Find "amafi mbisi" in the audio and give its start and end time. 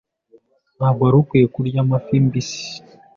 1.85-2.63